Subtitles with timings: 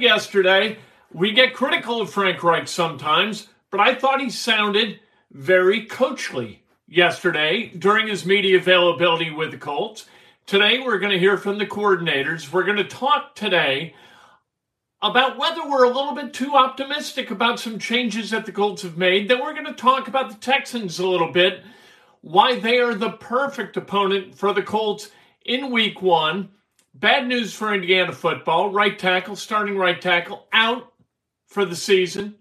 [0.00, 0.78] yesterday.
[1.12, 7.68] We get critical of Frank Reich sometimes, but I thought he sounded very coachly yesterday
[7.78, 10.06] during his media availability with the Colts.
[10.46, 12.50] Today, we're going to hear from the coordinators.
[12.50, 13.94] We're going to talk today
[15.00, 18.96] about whether we're a little bit too optimistic about some changes that the Colts have
[18.96, 19.28] made.
[19.28, 21.62] Then we're going to talk about the Texans a little bit,
[22.20, 25.10] why they are the perfect opponent for the Colts
[25.44, 26.50] in week one.
[26.94, 28.70] Bad news for Indiana football.
[28.70, 30.92] Right tackle, starting right tackle, out
[31.46, 32.36] for the season.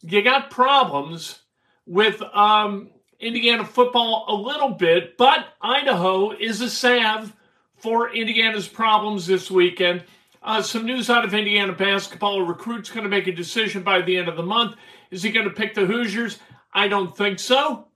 [0.00, 1.40] You got problems
[1.86, 2.90] with um,
[3.20, 7.32] Indiana football a little bit, but Idaho is a salve
[7.76, 10.04] for Indiana's problems this weekend.
[10.42, 12.40] Uh, some news out of Indiana basketball.
[12.40, 14.74] A recruit's going to make a decision by the end of the month.
[15.12, 16.38] Is he going to pick the Hoosiers?
[16.74, 17.86] I don't think so.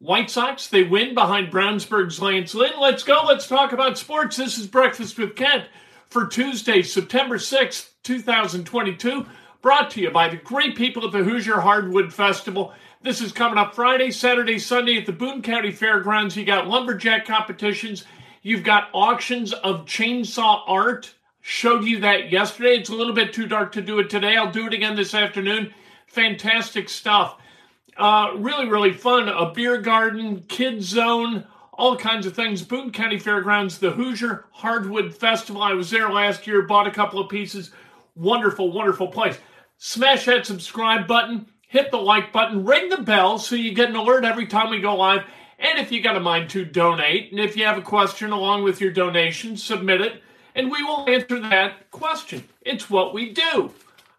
[0.00, 2.78] White Sox, they win behind Brownsburg's Lance Lynn.
[2.80, 3.22] Let's go.
[3.26, 4.36] Let's talk about sports.
[4.36, 5.64] This is Breakfast with Kent
[6.06, 9.26] for Tuesday, September 6th, 2022.
[9.60, 12.72] Brought to you by the great people at the Hoosier Hardwood Festival.
[13.02, 16.36] This is coming up Friday, Saturday, Sunday at the Boone County Fairgrounds.
[16.36, 18.04] You got lumberjack competitions.
[18.42, 22.76] You've got auctions of chainsaw art Showed you that yesterday.
[22.76, 24.36] It's a little bit too dark to do it today.
[24.36, 25.72] I'll do it again this afternoon.
[26.06, 27.38] Fantastic stuff.
[27.98, 29.28] Uh, really, really fun.
[29.28, 32.62] A beer garden, kids zone, all kinds of things.
[32.62, 35.62] Boone County Fairgrounds, the Hoosier Hardwood Festival.
[35.62, 37.70] I was there last year, bought a couple of pieces.
[38.14, 39.38] Wonderful, wonderful place.
[39.78, 43.96] Smash that subscribe button, hit the like button, ring the bell so you get an
[43.96, 45.24] alert every time we go live.
[45.58, 48.62] And if you got a mind to donate, and if you have a question along
[48.62, 50.22] with your donation, submit it
[50.58, 52.42] and we will answer that question.
[52.62, 53.72] It's what we do.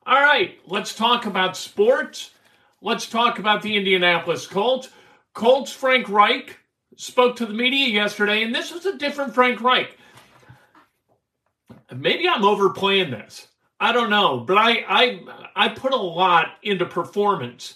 [0.08, 2.32] All right, let's talk about sports.
[2.82, 4.90] Let's talk about the Indianapolis Colts.
[5.34, 6.58] Colts Frank Reich
[6.96, 9.98] spoke to the media yesterday, and this was a different Frank Reich.
[11.96, 13.48] Maybe I'm overplaying this.
[13.80, 15.20] I don't know, but I I
[15.56, 17.76] I put a lot into performance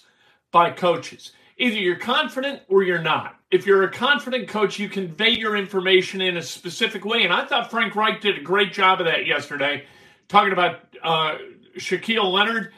[0.52, 1.32] by coaches.
[1.56, 6.20] Either you're confident or you're not if you're a confident coach, you convey your information
[6.20, 7.22] in a specific way.
[7.22, 9.84] And I thought Frank Reich did a great job of that yesterday,
[10.26, 11.36] talking about uh,
[11.78, 12.72] Shaquille Leonard,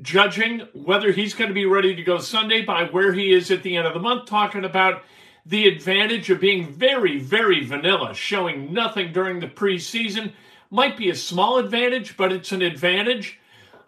[0.00, 3.62] judging whether he's going to be ready to go Sunday by where he is at
[3.62, 5.02] the end of the month, talking about
[5.44, 10.32] the advantage of being very, very vanilla, showing nothing during the preseason.
[10.70, 13.38] Might be a small advantage, but it's an advantage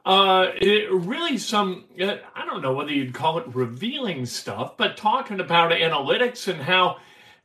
[0.05, 4.97] uh, it, really some, uh, I don't know whether you'd call it revealing stuff, but
[4.97, 6.99] talking about analytics and how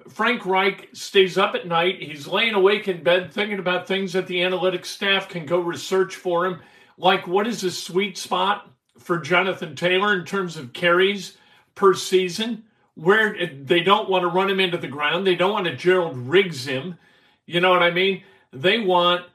[0.09, 2.01] Frank Reich stays up at night.
[2.01, 6.15] He's laying awake in bed thinking about things that the analytics staff can go research
[6.15, 6.61] for him,
[6.99, 11.37] like what is the sweet spot for Jonathan Taylor in terms of carries
[11.73, 12.65] per season,
[12.95, 15.25] where they don't want to run him into the ground.
[15.25, 16.97] They don't want to Gerald Riggs him.
[17.45, 18.23] You know what I mean?
[18.51, 19.25] They want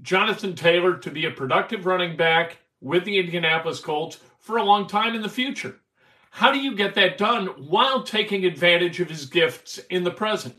[0.00, 4.86] Jonathan Taylor to be a productive running back with the Indianapolis Colts for a long
[4.86, 5.76] time in the future.
[6.30, 10.56] How do you get that done while taking advantage of his gifts in the present?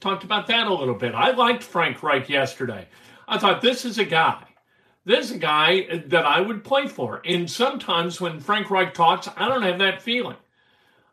[0.00, 1.14] Talked about that a little bit.
[1.14, 2.88] I liked Frank Reich yesterday.
[3.28, 4.45] I thought this is a guy.
[5.06, 7.22] This is a guy that I would play for.
[7.24, 10.36] And sometimes when Frank Reich talks, I don't have that feeling.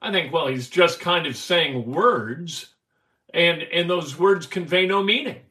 [0.01, 2.73] I think, well, he's just kind of saying words,
[3.33, 5.41] and, and those words convey no meaning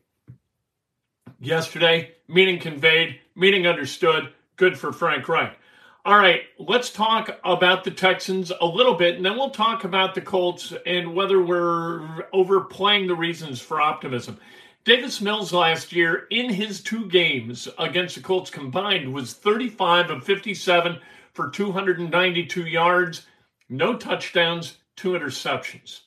[1.41, 2.13] yesterday.
[2.29, 4.33] Meaning conveyed, meaning understood.
[4.57, 5.57] Good for Frank Reich.
[6.05, 10.17] All right, let's talk about the Texans a little bit, and then we'll talk about
[10.17, 14.41] the Colts and whether we're overplaying the reasons for optimism.
[14.85, 20.25] Davis Mills last year in his two games against the Colts combined was 35 of
[20.25, 20.99] 57
[21.33, 23.27] for 292 yards,
[23.69, 26.01] no touchdowns, two interceptions.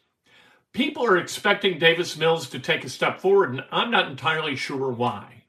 [0.73, 4.91] People are expecting Davis Mills to take a step forward, and I'm not entirely sure
[4.91, 5.43] why.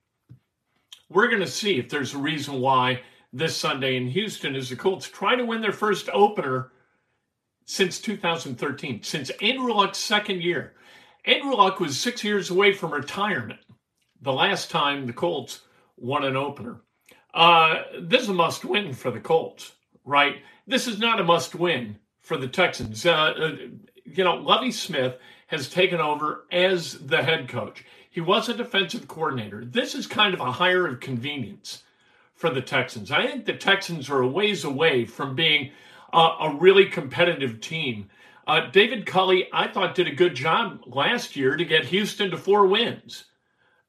[1.08, 3.00] We're going to see if there's a reason why
[3.32, 6.70] this Sunday in Houston as the Colts try to win their first opener
[7.64, 10.74] since 2013, since Andrew Luck's second year.
[11.26, 13.58] Andrew Luck was six years away from retirement
[14.22, 15.60] the last time the Colts
[15.96, 16.76] won an opener.
[17.34, 19.72] Uh, this is a must win for the Colts,
[20.04, 20.36] right?
[20.68, 23.04] This is not a must win for the Texans.
[23.04, 23.56] Uh, uh,
[24.04, 25.16] you know, Lovie Smith
[25.48, 27.84] has taken over as the head coach.
[28.08, 29.64] He was a defensive coordinator.
[29.64, 31.82] This is kind of a hire of convenience
[32.34, 33.10] for the Texans.
[33.10, 35.70] I think the Texans are a ways away from being
[36.12, 38.08] a really competitive team.
[38.46, 42.36] Uh, David Culley, I thought, did a good job last year to get Houston to
[42.36, 43.24] four wins.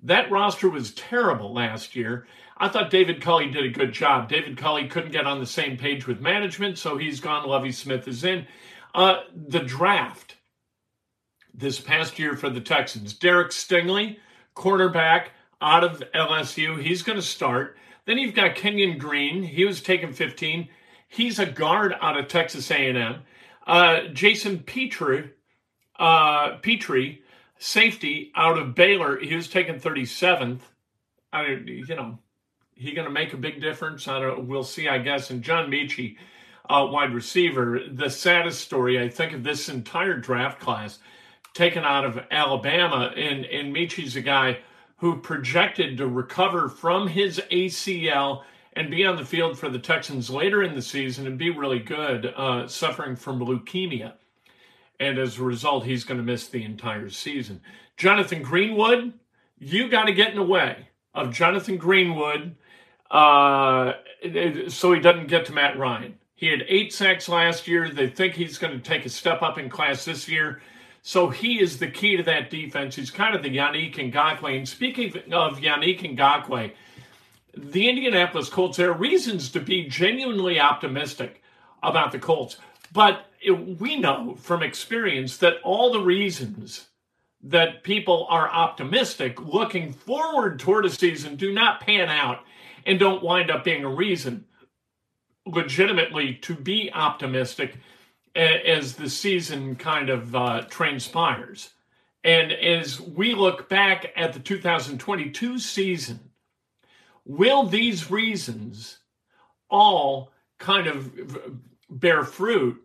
[0.01, 2.27] That roster was terrible last year.
[2.57, 4.30] I thought David Culley did a good job.
[4.30, 7.48] David Culley couldn't get on the same page with management, so he's gone.
[7.48, 8.48] Lovie Smith is in.
[8.95, 10.38] Uh, the draft
[11.54, 13.13] this past year for the Texans.
[13.13, 14.18] Derek Stingley,
[14.56, 15.27] cornerback.
[15.62, 16.81] out of LSU.
[16.81, 17.77] He's going to start.
[18.06, 19.44] Then you've got Kenyon Green.
[19.44, 20.69] He was taken 15.
[21.07, 23.21] He's a guard out of Texas A&M.
[23.68, 25.31] Uh, Jason Pitre,
[26.00, 27.19] uh, Pitre,
[27.60, 29.19] safety out of Baylor.
[29.19, 30.62] He was taken 37th.
[31.34, 32.18] I, you know,
[32.75, 34.08] he going to make a big difference?
[34.08, 34.48] I don't.
[34.48, 35.30] We'll see, I guess.
[35.30, 36.16] And John Metchie,
[36.69, 37.81] uh, wide receiver.
[37.92, 41.00] The saddest story I think of this entire draft class,
[41.54, 44.60] taken out of Alabama, and and Metchie's a guy
[44.98, 48.44] who projected to recover from his ACL
[48.77, 51.79] and be on the field for the Texans later in the season and be really
[51.79, 54.13] good, uh, suffering from leukemia.
[55.00, 57.59] And as a result, he's going to miss the entire season.
[57.97, 59.13] Jonathan Greenard,
[59.57, 62.53] you got to get in the way of Jonathan Greenard
[63.09, 63.94] uh,
[64.68, 66.15] so he doesn't get to Matt Ryan.
[66.35, 67.89] He had eight sacks last year.
[67.89, 70.62] They think he's going to take a step up in class this year.
[71.01, 72.95] So he is the key to that defense.
[72.95, 74.57] He's kind of the Yannick Ngakoue.
[74.57, 76.73] And speaking of Yannick Ngakoue,
[77.57, 81.42] the Indianapolis Colts, there are reasons to be genuinely optimistic
[81.83, 82.57] about the Colts.
[82.92, 86.88] But it, we know from experience that all the reasons
[87.44, 92.39] that people are optimistic looking forward toward a season do not pan out
[92.86, 94.45] and don't wind up being a reason
[95.45, 97.77] legitimately to be optimistic
[98.36, 101.71] as the season kind of uh, transpires.
[102.24, 106.26] And as we look back at the 2022 season,
[107.27, 109.00] will these reasons
[109.69, 111.12] all kind of
[111.89, 112.81] bear fruit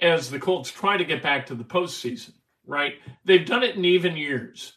[0.00, 2.32] as the Colts try to get back to the postseason,
[2.66, 2.94] right?
[3.24, 4.74] They've done it in even years.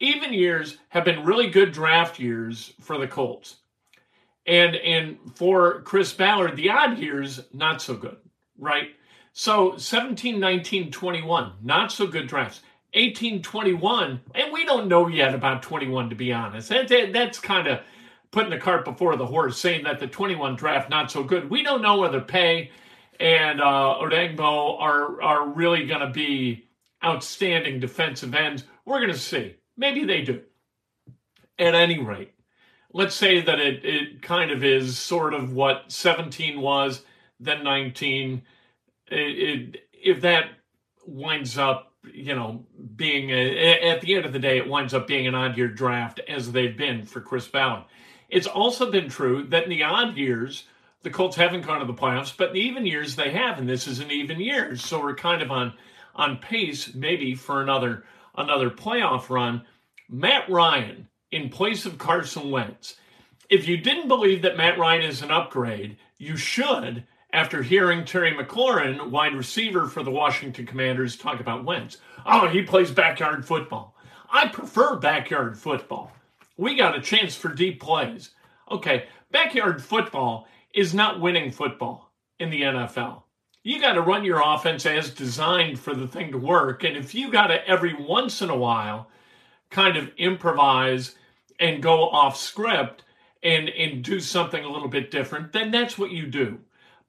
[0.00, 3.56] Even years have been really good draft years for the Colts.
[4.46, 8.16] And and for Chris Ballard, the odd years, not so good,
[8.56, 8.90] right?
[9.34, 12.62] So 17, 19, 21, not so good drafts.
[12.94, 16.70] 18, 21, and we don't know yet about 21, to be honest.
[16.70, 17.80] That, that, that's kind of
[18.30, 21.48] putting the cart before the horse, saying that the 21 draft not so good.
[21.50, 22.70] We don't know whether Paye
[23.18, 26.68] and uh, Odeyingbo are, are really going to be
[27.04, 28.64] outstanding defensive ends.
[28.84, 29.56] We're going to see.
[29.76, 30.42] Maybe they do.
[31.58, 32.34] At any rate,
[32.92, 37.02] let's say that it, it kind of is sort of what 17 was,
[37.40, 38.42] then 19.
[39.10, 40.50] It, it, if that
[41.04, 42.64] winds up, you know,
[42.94, 45.66] being a, at the end of the day, it winds up being an odd year
[45.66, 47.84] draft as they've been for Chris Ballard.
[48.28, 50.64] It's also been true that in the odd years,
[51.02, 53.68] the Colts haven't gone to the playoffs, but in the even years they have, and
[53.68, 54.76] this is an even year.
[54.76, 55.72] So we're kind of on
[56.14, 58.04] on pace maybe for another
[58.36, 59.62] another playoff run.
[60.08, 62.96] Matt Ryan in place of Carson Wentz.
[63.48, 68.32] If you didn't believe that Matt Ryan is an upgrade, you should after hearing Terry
[68.32, 71.98] McLaurin, wide receiver for the Washington Commanders, talk about Wentz.
[72.24, 73.94] Oh, he plays backyard football.
[74.30, 76.12] I prefer backyard football.
[76.58, 78.30] We got a chance for deep plays.
[78.70, 83.22] Okay, backyard football is not winning football in the NFL.
[83.62, 86.84] You got to run your offense as designed for the thing to work.
[86.84, 89.08] And if you got to every once in a while
[89.70, 91.14] kind of improvise
[91.60, 93.04] and go off script
[93.42, 96.58] and and do something a little bit different, then that's what you do.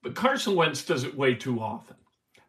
[0.03, 1.95] But Carson Wentz does it way too often.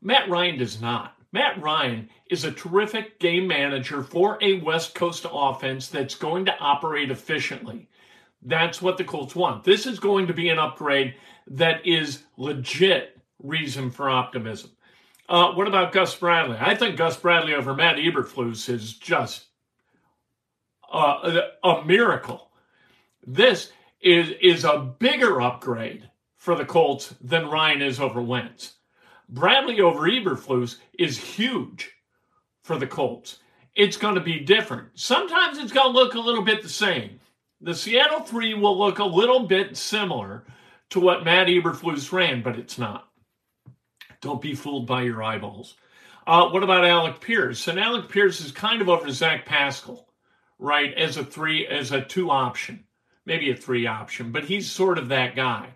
[0.03, 1.17] Matt Ryan does not.
[1.33, 6.59] Matt Ryan is a terrific game manager for a West Coast offense that's going to
[6.59, 7.89] operate efficiently.
[8.43, 9.65] That's what the Colts want.
[9.65, 11.15] This is going to be an upgrade
[11.49, 14.71] that is legit reason for optimism.
[15.29, 16.57] Uh, what about Gus Bradley?
[16.59, 19.47] I think Gus Bradley over Matt Eberflus is just
[20.93, 22.51] uh, a miracle.
[23.25, 28.75] This is, is a bigger upgrade for the Colts than Ryan is over Wentz.
[29.31, 31.91] Bradley over Eberflus is huge
[32.65, 33.39] for the Colts.
[33.75, 34.89] It's going to be different.
[34.95, 37.21] Sometimes it's going to look a little bit the same.
[37.61, 40.45] The Seattle three will look a little bit similar
[40.91, 43.09] to what Matt Eberflus ran, but it's not.
[44.21, 45.77] Don't be fooled by your eyeballs.
[46.27, 47.69] Uh, what about Alec Pierce?
[47.69, 50.11] And Alec Pierce is kind of over Zach Pascal
[50.61, 52.85] right, as a three, as a two option,
[53.25, 55.71] maybe a three option, but he's sort of that guy.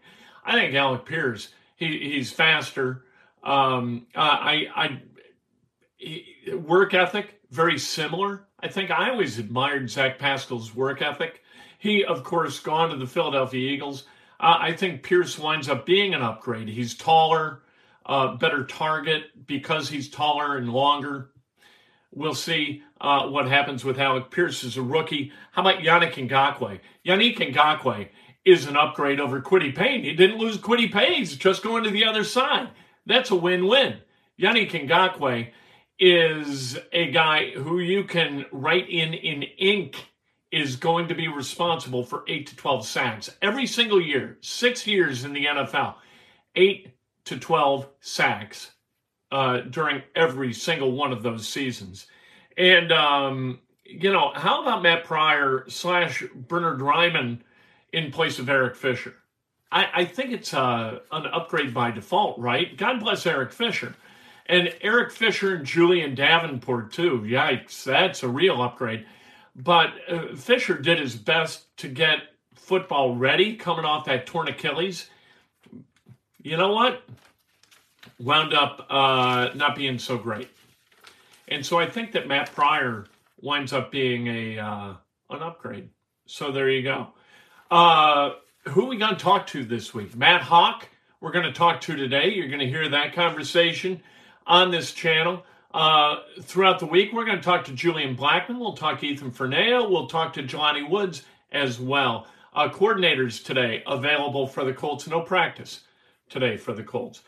[0.45, 3.04] I think Alec Pierce, he, he's faster.
[3.45, 5.03] Um, I, I,
[6.57, 8.47] work ethic, very similar.
[8.61, 11.43] I think I always admired Zach Pascal's work ethic.
[11.79, 14.05] He, of course, gone to the Philadelphia Eagles.
[14.41, 16.69] Uh, I think Pierce winds up being an upgrade.
[16.69, 17.63] He's taller,
[18.07, 21.31] uh, better target because he's taller and longer.
[22.11, 25.33] We'll see uh, what happens with Alec Pierce as a rookie.
[25.53, 26.81] How about Yannick Ngakoue?
[27.05, 28.09] Yannick Ngakoue
[28.45, 30.01] is an upgrade over Kwity Paye.
[30.01, 31.15] He didn't lose Kwity Paye.
[31.17, 32.71] He's just going to the other side.
[33.07, 33.99] That's a win-win.
[34.41, 35.51] Yannick Ngakoue
[35.99, 40.09] is a guy who you can write in in ink
[40.51, 45.25] is going to be responsible for 8 to 12 sacks every single year, six years
[45.25, 45.95] in the NFL,
[46.55, 46.95] 8
[47.25, 48.71] to 12 sacks
[49.33, 52.07] uh, during every single one of those seasons.
[52.57, 57.41] And, um, you know, how about Matt Pryor slash Bernard Raimann
[57.93, 59.15] in place of Eric Fisher?
[59.75, 62.75] I, I think it's uh, an upgrade by default, right?
[62.77, 63.95] God bless Eric Fisher.
[64.47, 67.21] And Eric Fisher and Julian Davenport, too.
[67.21, 69.05] Yikes, that's a real upgrade.
[69.57, 72.19] But uh, Fisher did his best to get
[72.55, 75.11] football ready coming off that torn Achilles.
[76.43, 77.03] You know what?
[78.21, 80.49] Wound up uh, not being so great.
[81.49, 83.07] And so I think that Matt Pryor
[83.41, 84.95] winds up being a uh,
[85.31, 85.89] an upgrade.
[86.27, 87.09] So there you go.
[88.69, 90.17] Who are we going to talk to this week?
[90.17, 90.85] Matt Haack,
[91.21, 92.33] we're going to talk to today.
[92.33, 94.01] You're going to hear that conversation
[94.47, 95.45] on this channel.
[95.75, 98.59] Uh, throughout the week, we're going to talk to Julian Blackmon.
[98.59, 99.89] We'll talk to Ethan Fernea.
[99.89, 102.27] We'll talk to Jelani Woods as well.
[102.55, 105.07] Uh, coordinators today available for the Colts.
[105.07, 105.83] No practice
[106.31, 107.21] today for the Colts.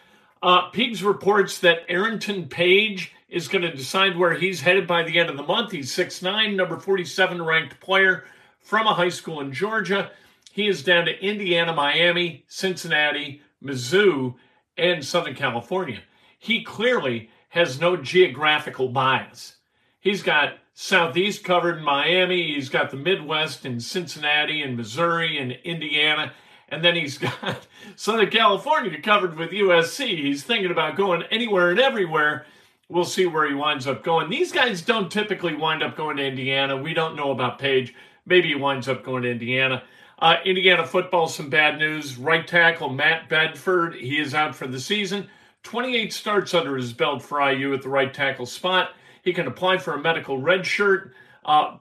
[0.43, 0.71] Uh,
[1.03, 5.37] reports that Arrinton Page is going to decide where he's headed by the end of
[5.37, 5.73] the month.
[5.73, 8.25] He's 6'9, number 47 ranked player
[8.61, 10.11] from a high school in Georgia.
[10.57, 14.37] He is down to Indiana, Miami, Cincinnati, Mizzou,
[14.79, 16.01] and Southern California.
[16.39, 19.57] He clearly has no geographical bias.
[20.01, 25.53] He's got Southeast covered in Miami, he's got the Midwest in Cincinnati and Missouri and
[25.63, 26.33] Indiana,
[26.71, 30.07] and then he's got Southern California covered with USC.
[30.25, 32.47] He's thinking about going anywhere and everywhere.
[32.89, 34.31] We'll see where he winds up going.
[34.31, 36.79] These guys don't typically wind up going to Indiana.
[36.79, 37.95] We don't know about Page.
[38.25, 39.83] Maybe he winds up going to Indiana.
[40.19, 42.17] Uh, Indiana football, some bad news.
[42.17, 45.29] Right tackle Matt Bedford, he is out for the season.
[45.63, 48.91] 28 starts under his belt for IU at the right tackle spot.
[49.23, 51.13] He can apply for a medical red shirt.
[51.45, 51.79] Uh,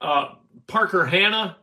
[0.00, 0.34] uh,
[0.68, 1.58] Parker Hanna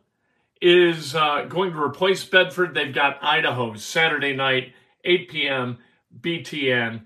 [0.60, 2.74] is uh, going to replace Bedford.
[2.74, 4.74] They've got Idaho Saturday night,
[5.04, 5.78] 8 p.m.
[6.20, 7.02] BTN.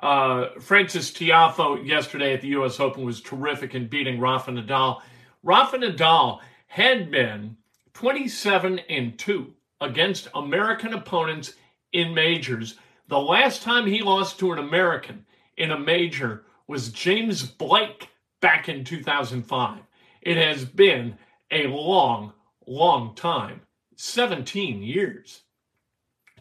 [0.00, 2.80] Uh, Frances Tiafoe yesterday at the U.S.
[2.80, 5.00] Open was terrific in beating Rafa Nadal.
[5.44, 7.56] Rafa Nadal had been
[7.94, 11.54] 27 and 2 against American opponents
[11.92, 12.76] in majors
[13.12, 15.26] the last time he lost to an American
[15.58, 18.08] in a major was James Blake
[18.40, 19.80] back in 2005.
[20.22, 21.18] It has been
[21.50, 22.32] a long,
[22.66, 23.60] long time
[23.96, 25.42] 17 years.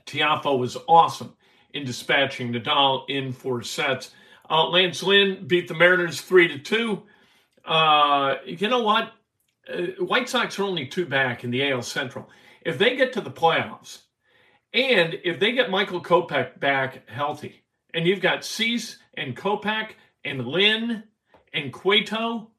[0.05, 1.36] Tiafoe was awesome
[1.74, 4.12] in dispatching Nadal in four sets.
[4.50, 7.03] Uh, Lance Lynn beat the Mariners 3 to 2.
[7.65, 9.12] Uh, you know what?
[9.68, 12.30] Uh, White Sox are only two back in the AL Central.
[12.65, 14.00] If they get to the playoffs,
[14.74, 17.63] and if they get Michael Kopech back healthy,
[17.94, 19.91] and you've got Cease and Kopech
[20.24, 21.03] and Lynn
[21.53, 22.51] and Cueto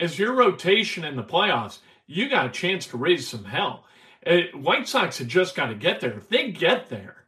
[0.00, 3.84] as your rotation in the playoffs, you got a chance to raise some hell.
[4.26, 6.16] Uh, White Sox have just got to get there.
[6.16, 7.26] If they get there,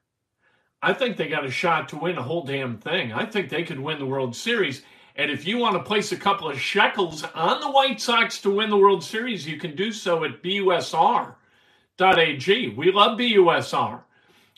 [0.83, 3.13] I think they got a shot to win a whole damn thing.
[3.13, 4.83] I think they could win the World Series.
[5.17, 8.51] And if you want to place a couple of shekels on the White Sox to
[8.51, 11.35] win the World Series, you can do so at BUSR.ag.
[12.71, 14.01] We love BUSR.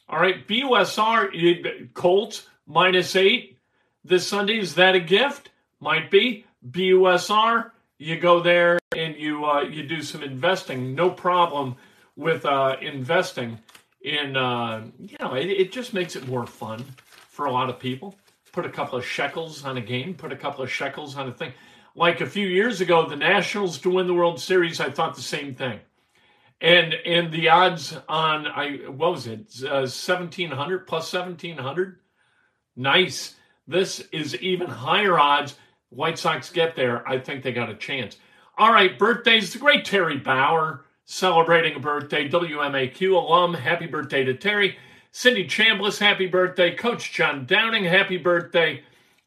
[0.09, 3.59] All right, BUSR, Colts minus eight
[4.05, 4.59] this Sunday.
[4.59, 5.51] Is that a gift?
[5.81, 6.47] Might be.
[6.71, 10.95] BUSR, you go there and you uh, you do some investing.
[10.95, 11.77] No problem
[12.17, 13.59] with uh, investing
[14.01, 14.37] in.
[14.37, 16.85] Uh, you know, it, it just makes it more fun
[17.29, 18.17] for a lot of people.
[18.57, 20.15] Put a couple of shekels on a game.
[20.15, 21.53] Put a couple of shekels on a thing.
[21.95, 25.23] Like a few years ago, the Nationals to win the World Series, I thought the
[25.23, 25.79] same thing
[26.61, 31.99] and and the odds on I what was it uh, seventeen hundred plus seventeen hundred.
[32.77, 33.35] Nice.
[33.69, 35.57] This is even higher odds.
[35.91, 37.07] White Sox get there.
[37.09, 38.17] I think they got a chance.
[38.59, 39.53] All right, birthdays.
[39.53, 42.29] The great Terry Bauer celebrating a birthday.
[42.29, 43.55] WMAQ alum.
[43.55, 44.77] Happy birthday to Terry.
[45.17, 46.75] Cindy Chambliss, happy birthday.
[46.75, 48.83] Coach John Downing, happy birthday.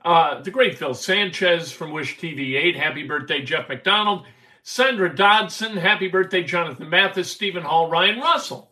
[0.05, 3.41] Uh, the great Phil Sanchez from Wish TV 8, happy birthday.
[3.41, 4.27] Jeff McDonald.
[4.61, 8.69] Sandra Dodson, happy birthday, Jonathan Mathis, Stephen Hall, Ryan Russell.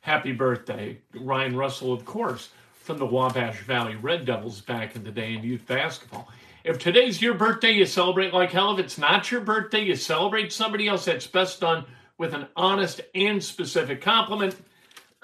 [0.00, 2.48] Happy birthday, Ryan Russell, of course,
[2.82, 6.28] from the Wabash Valley Red Devils back in the day in youth basketball.
[6.64, 8.76] If today's your birthday, you celebrate like hell.
[8.76, 11.04] If it's not your birthday, you celebrate somebody else.
[11.04, 11.84] That's best done
[12.18, 14.56] with an honest and specific compliment.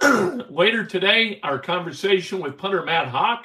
[0.51, 3.45] Later today, our conversation with punter Matt Haack.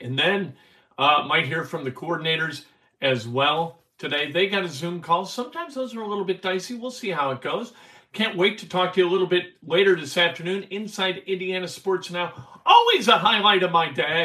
[0.00, 0.54] And then
[0.98, 2.64] uh, might hear from the coordinators
[3.00, 4.30] as well today.
[4.30, 5.24] They got a Zoom call.
[5.24, 6.74] Sometimes those are a little bit dicey.
[6.74, 7.72] We'll see how it goes.
[8.12, 12.10] Can't wait to talk to you a little bit later this afternoon inside Indiana Sports
[12.10, 12.32] Now.
[12.66, 14.22] Always a highlight of my day.